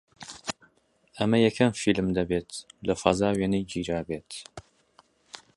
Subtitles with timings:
[1.17, 2.49] ئەمە یەکەم فیلم دەبێت
[2.87, 4.31] لە فەزا وێنەی گیرابێت